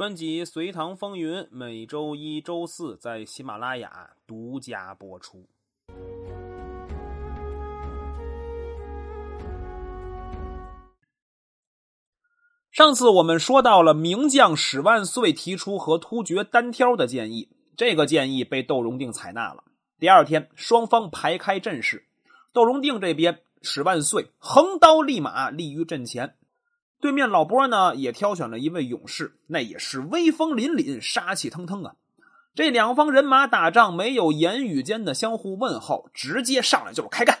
[0.00, 5.46] 专辑《隋唐风云》每周一、周四在喜马拉雅独家播出。
[12.70, 19.64] 上次我们说到了名将史万岁提出和突厥单挑的建议，这个建议被窦融定采纳了。
[19.98, 22.06] 第二天，双方排开阵势，
[22.54, 26.36] 窦融定这边史万岁横刀立马立于阵前。
[27.00, 31.94] 对面老波呢，也挑选了一位勇士，那也是威风凛凛、杀气腾腾啊！
[32.54, 37.38] 这两方人马打仗没有言语间的相互问候，直接上来就是开干。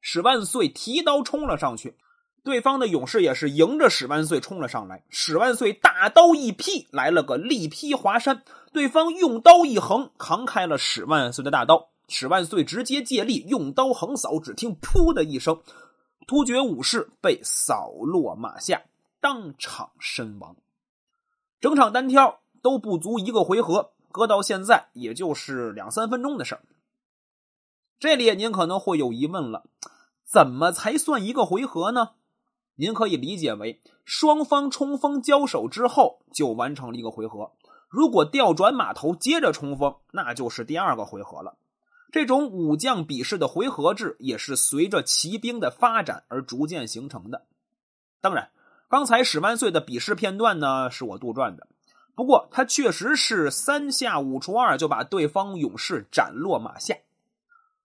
[0.00, 1.96] 史万岁提刀冲了上去，
[2.42, 5.02] 对方的勇士也是迎着史万岁冲了上来。
[5.10, 11.88] 史万岁大刀一劈，来了个力劈华山，对方用刀一横，扛开了史万岁的大刀。
[12.08, 15.60] 史万岁直接借力用刀横扫，只听“噗”的一声，
[16.26, 18.80] 突厥武士被扫落马下。
[19.24, 20.54] 当场身亡，
[21.58, 26.60] 整场单挑都不足一个回合，搁到现在也就是两三分钟的事儿。
[27.98, 29.64] 这里您可能会有疑问了：
[30.26, 32.10] 怎么才算一个回合呢？
[32.74, 37.52] 您可以理解为双方冲锋交手之后就完成了一个回合。
[37.88, 41.56] 如果调转马头接着冲锋，那就是第二个回合了。
[42.12, 47.46] 这种武将比试的回合制也是随着骑兵的发展而逐渐形成的。
[48.20, 48.50] 当然。
[48.88, 51.66] 刚才史万岁的比试片段呢，是我杜撰的。
[52.14, 56.94] 不过他确实是三下五除二就把对方勇士斩落马下。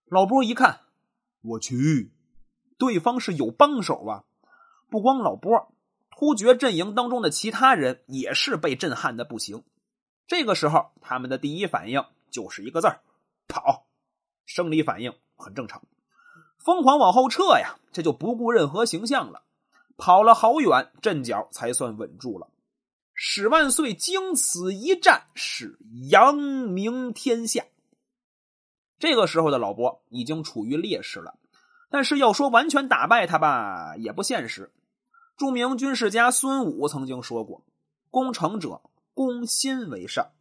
[0.06, 0.82] 老波一看，
[1.42, 2.12] 我去，
[2.78, 4.24] 对方是有帮手啊！
[4.90, 5.74] 不光老波，
[6.12, 9.64] 突厥阵营当中的其他人也是被震撼的不行。
[10.28, 13.02] 这个时候，他们的第一反应就是一个字儿：
[13.48, 13.88] 跑。
[14.46, 15.84] 生理反应很正常，
[16.58, 19.44] 疯狂往后撤呀，这就不顾任何形象了。
[20.00, 22.48] 跑了好远，阵脚才算稳住了。
[23.14, 25.78] 史万岁经此一战，是
[26.10, 27.66] 扬名天下。
[28.98, 31.38] 这个时候的老伯已经处于劣势了，
[31.92, 34.72] 但是要说完全打败他吧，也不现实。
[35.38, 37.66] 著名军事家孙武曾经说过
[38.10, 38.82] ：“攻城者，
[39.14, 40.32] 攻心为上。”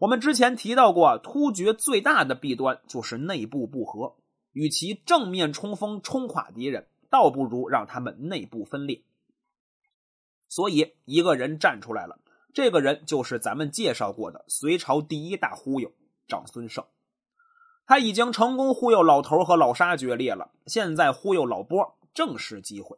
[0.00, 4.16] 我们之前提到过，突厥最大的弊端就是内部不和，
[4.52, 6.86] 与其正面冲锋冲垮敌人。
[7.10, 9.02] 倒不如让他们内部分裂。
[10.48, 12.18] 所以一个人站出来了，
[12.54, 15.92] 这个人就是咱们介绍过的隋朝第一大忽悠
[16.26, 16.86] 长孙晟。
[17.86, 22.96] 他已经成功忽悠老头和老沙决裂了，现在忽悠老波正是机会。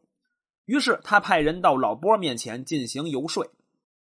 [0.66, 3.46] 于是他派人到老波面前进行游说。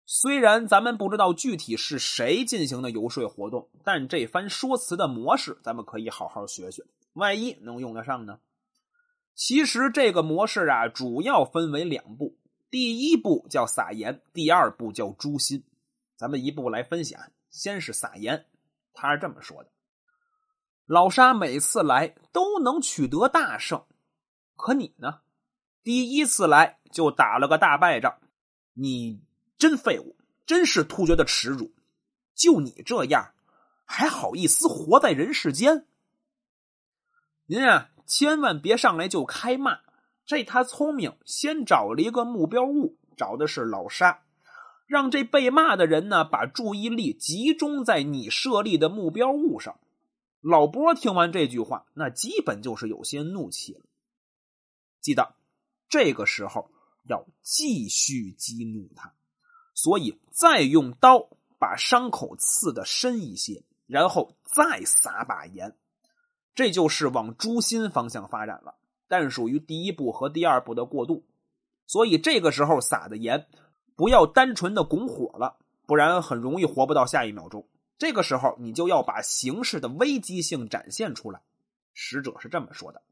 [0.06, 6.84] 虽然咱们不知道具体是谁进行的游说活动，但这番说辞的模式，咱们可以好好学学，
[7.14, 8.38] 万一能用得上呢？
[9.34, 12.38] 其实这个模式啊，主要分为两步。
[12.70, 15.64] 第一步叫撒盐，第二步叫诛心。
[16.16, 17.20] 咱们一步来分享。
[17.50, 18.46] 先是撒盐，
[18.92, 19.70] 他是这么说的：
[20.86, 23.84] 老沙每次来都能取得大胜，
[24.56, 25.20] 可你呢？
[25.84, 28.18] 第一次来就打了个大败仗，
[28.72, 29.22] 你
[29.56, 31.72] 真废物，真是突厥的耻辱。
[32.34, 33.34] 就你这样，
[33.84, 35.86] 还好意思活在人世间？
[37.46, 37.90] 您啊！
[38.06, 39.80] 千万别上来就开骂，
[40.26, 44.22] 这他聪明，先找了一个目标物，找的是老沙，
[44.86, 49.78] 让这被骂的人呢把注意力集中在你设立的目标物上。
[50.40, 53.80] 老波听完这句话，那基本就是有些怒气了。
[55.00, 55.34] 记得
[55.88, 56.70] 这个时候
[57.08, 59.14] 要继续激怒他，
[59.74, 61.28] 所以再用刀
[61.58, 65.74] 把伤口刺的深一些，然后再撒把盐。
[66.54, 68.76] 这就是往诛心方向发展了，
[69.08, 71.26] 但属于第一步和第二步的过渡，
[71.86, 73.46] 所以这个时候撒的盐
[73.96, 75.56] 不要单纯的拱火了，
[75.86, 77.68] 不然很容易活不到下一秒钟。
[77.98, 81.40] 这个时候你就要把形势的危机性展现出来。
[81.92, 83.02] 使者是这么说的：“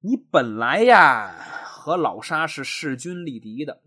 [0.00, 3.82] 你本来呀和老沙是势均力敌的，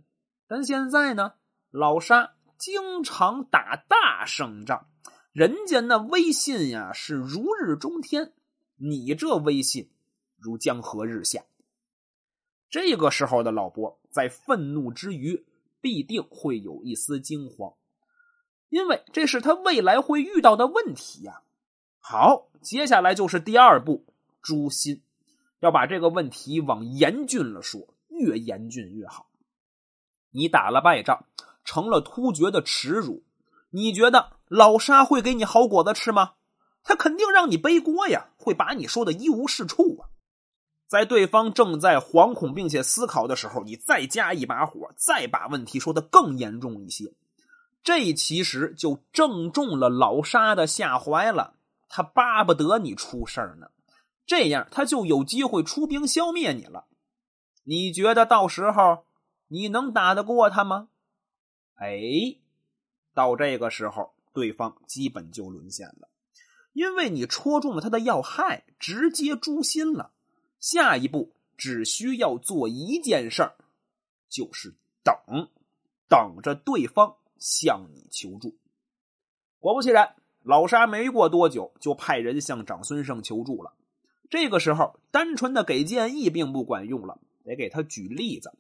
[0.47, 1.33] 但现在呢，
[1.69, 4.87] 老沙经常打大胜仗。”
[5.37, 8.33] 人家那威信呀是如日中天，
[8.77, 9.91] 你这威信
[10.35, 11.45] 如江河日下。
[12.71, 15.45] 这个时候的老伯在愤怒之余，
[15.79, 17.75] 必定会有一丝惊慌，
[18.69, 21.43] 因为这是他未来会遇到的问题呀。
[21.99, 24.07] 好，接下来就是第二步，
[24.41, 25.03] 诛心，
[25.59, 29.29] 要把这个问题往严峻了说，越严峻越好。
[30.31, 31.27] 你打了败仗，
[31.63, 33.23] 成了突厥的耻辱。
[33.69, 36.33] 你觉得老沙会给你好果子吃吗？
[36.83, 40.07] 他肯定让你背锅呀，会把你说的一无是处啊。
[40.87, 47.13] 在对方正在惶恐并且思考的时候，你再加一把火，再把问题说的更严重一些。
[47.83, 51.55] 这其实就正中了老沙的下怀了。
[51.89, 53.67] 他巴不得你出事儿呢，
[54.25, 56.87] 这样他就有机会出兵消灭你了。
[57.63, 59.05] 你觉得到时候
[59.47, 60.87] 你能打得过他吗？
[61.75, 61.99] 哎，
[63.13, 66.09] 到这个时候，对方基本就沦陷了，
[66.73, 70.11] 因为你戳中了他的要害，直接诛心了。
[70.59, 73.55] 下一步只需要做一件事儿，
[74.29, 75.15] 就是等，
[76.07, 78.55] 等着对方向你求助。
[79.57, 80.13] 果不其然。
[80.43, 83.73] 老沙没过多久就派人向长孙晟求助了。
[84.29, 88.53] 这个时候，单纯的给建议并不管用了，得给他举例子，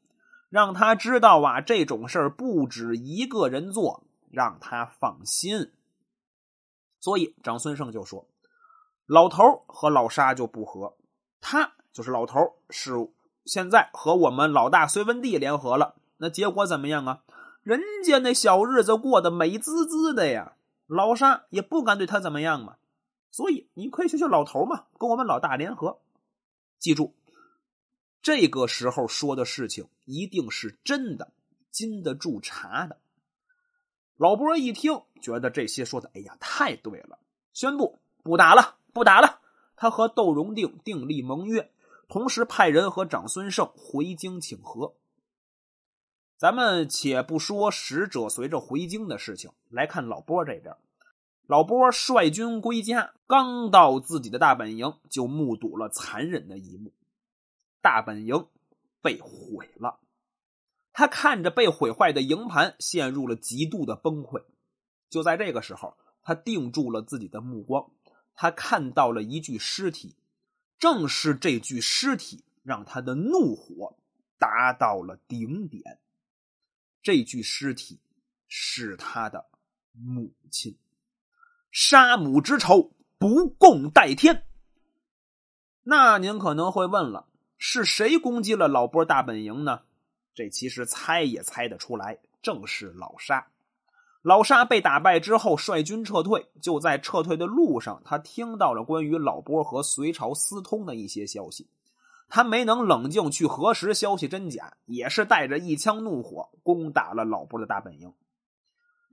[0.49, 5.71] 让他知道啊，这种事儿不止一个人做，让他放心。
[6.99, 8.27] 所以长孙晟就说
[9.05, 10.97] ：“老头和老沙就不和，
[11.39, 12.93] 他就是老头是
[13.45, 17.23] 现在和我们老大隋文帝联合了，那结果怎么样啊？
[17.63, 20.53] 人家那小日子过得美滋滋的呀。”
[20.87, 22.77] 老沙也不敢对他怎么样嘛，
[23.29, 25.99] 所以你可以学学老头嘛，跟我们老大联合。
[26.79, 27.13] 记住，
[28.21, 31.33] 这个时候说的事情一定是真的，
[31.71, 33.01] 经得住查的。
[34.17, 37.19] 老波一听，觉得这些说的，哎呀，太对了，
[37.53, 39.41] 宣布不打了，不打了。
[39.75, 41.71] 他和窦荣定订立盟约，
[42.07, 44.95] 同时派人和长孙晟回京请和。
[46.35, 50.75] 咱们且不说使者随着回京的事情，来看老波这边。
[51.45, 56.91] 老波率军归家，刚到自己的大本营，就目睹了残忍的一幕：
[57.81, 58.47] 大本营
[59.01, 59.99] 被毁了。
[60.97, 64.43] 他看着被毁坏的营盘，陷入了极度的崩溃。
[65.11, 67.91] 就在这个时候，他定住了自己的目光，
[68.33, 70.15] 他看到了一具尸体。
[70.79, 73.99] 正是这具尸体，让他的怒火
[74.39, 75.99] 达到了顶点。
[77.03, 78.01] 这具尸体
[78.47, 79.45] 是他的
[79.91, 80.79] 母亲，
[81.69, 84.47] 杀母之仇不共戴天。
[85.83, 87.29] 那您可能会问了，
[87.59, 89.83] 是谁攻击了老波大本营呢？
[90.37, 93.47] 这其实猜也猜得出来，正是老沙。
[94.21, 96.45] 老沙被打败之后，率军撤退。
[96.61, 101.67] 就在撤退的路上，他听到了关于老波和隋朝私通的一些消息。
[102.29, 108.13] 他没能冷静去核实消息真假，也是带着一腔怒火攻打了老波的大本营。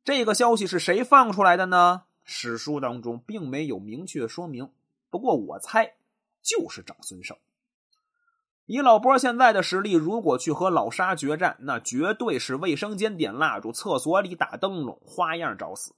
[0.04, 2.02] 这个消息是谁放出来的呢？
[2.22, 4.70] 史书当中并没有明确说明，
[5.08, 5.94] 不过我猜
[6.42, 7.38] 就是长孙晟。
[8.66, 15.94] 以老波现在的实力，如果去和老沙决战，那绝对是卫生间点蜡烛，厕所里打灯笼，花样找死。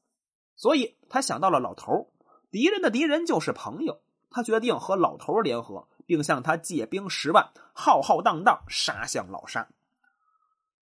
[0.56, 2.10] 所以他想到了老头，
[2.50, 5.86] 敌人的敌人就是朋友，他决定和老头联合。
[6.08, 9.66] 并向他借兵十万，浩浩荡荡杀向老沙。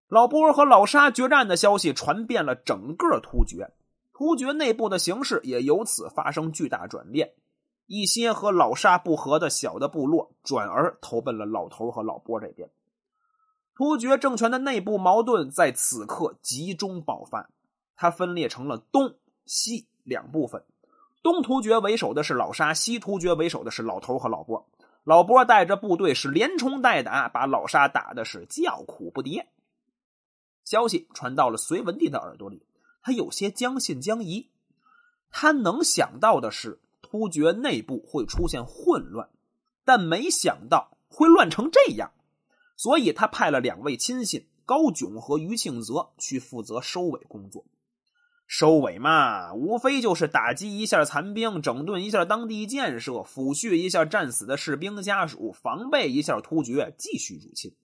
[0.07, 3.73] 老波和老沙决战的消息传遍了整个突厥，
[4.13, 7.33] 突厥内部的形势也由此发生巨大转变。
[7.87, 12.71] 一些和老沙不和的小的部落转而投奔了老头和老波这边。
[13.75, 17.51] 突厥政权的内部矛盾在此刻集中爆发，
[17.97, 20.65] 它分裂成了东西两部分。
[21.23, 24.69] 东突厥为首的是老沙，西突厥为首的是老头和老波。
[25.03, 29.45] 老波带着部队是连冲带打，把老沙打的是叫苦不迭。
[30.65, 32.67] 消息传到了隋文帝的耳朵里，
[33.03, 34.51] 他有些将信将疑。
[35.31, 36.81] 他能想到的是
[37.15, 39.29] 突厥内部会出现混乱，
[39.85, 42.11] 但没想到会乱成这样，
[42.77, 47.67] 所以他派了两位亲信高炯和于庆泽去负责收尾工作。
[48.49, 57.77] 收尾嘛，无非就是打击一下残兵，整顿一下当地建设，抚恤一下战死的士兵家属，防备一下突厥继续入侵。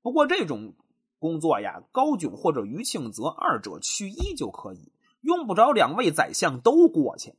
[0.00, 0.74] 不过这种
[1.18, 4.92] 工作呀，高炯或者于庆泽二者去一就可以，
[5.22, 7.34] 用不着两位宰相都过去。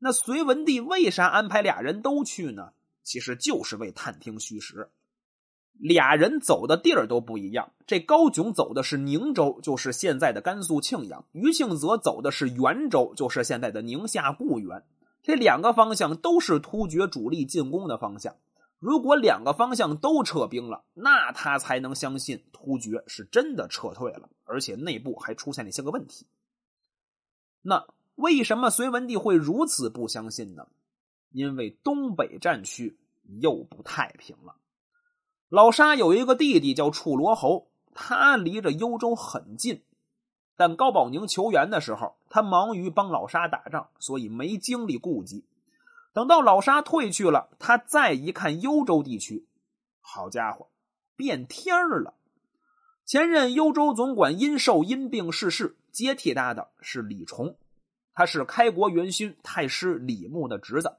[0.00, 2.72] 那隋文帝为啥安排俩人都去呢？
[3.02, 4.90] 其实就是为探听虚实。
[5.72, 14.82] 俩人走的地儿都不一样，这高炯走的是宁州，就是现在的甘肃庆阳；于庆泽走的是元州，就是现在的宁夏固原。
[15.22, 18.36] 这两个方向都是突厥主力进攻的方向。
[18.78, 26.26] 如果两个方向都撤兵了，那他才能相信突厥是真的撤退了，而且内部还出现了一些个问题。
[27.62, 27.86] 那
[28.20, 30.66] 为什么隋文帝会如此不相信呢？
[31.32, 32.98] 因为东北战区
[33.40, 34.56] 又不太平了。
[35.48, 39.82] 老沙有一个弟弟叫处罗侯，他离着幽州很近，
[40.56, 45.44] 但高保宁求援的时候，他忙于帮老沙打仗，所以没精力顾及。
[46.12, 49.46] 等到老沙退去了，他再一看幽州地区，
[50.00, 50.68] 好家伙，
[51.16, 52.14] 变天儿了！
[53.04, 57.56] 前任幽州总管因寿因病逝世，接替他的是李崇，
[58.14, 60.96] 他是开国元勋太师李牧的侄子。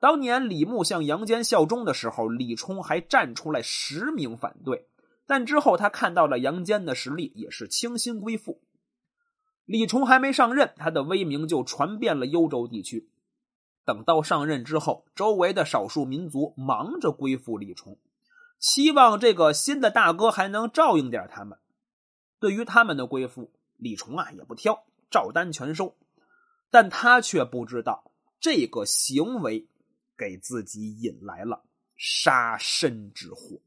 [0.00, 4.88] 当年李牧向杨坚效忠的时候，李冲还站出来实名反对。
[5.26, 8.62] 但之后他看到了杨坚的实力，也是倾心归附。
[9.66, 13.10] 李冲还没上任，他的威名就传遍了幽州地区。
[13.84, 17.98] 等到上任之后，周围的少数民族忙着归附李冲，
[18.58, 21.58] 期望这个新的大哥还能照应点他们。
[22.40, 25.97] 对于他们的归附，李冲啊也不挑，照单全收。
[26.70, 29.68] 但他却不知道这个行为
[30.16, 31.64] 给自己引来了
[31.96, 33.60] 杀身之祸。